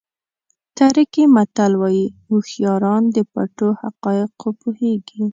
ترکي 0.77 1.23
متل 1.35 1.71
وایي 1.81 2.05
هوښیاران 2.29 3.03
د 3.15 3.17
پټو 3.33 3.69
حقایقو 3.81 4.49
پوهېږي. 4.61 5.21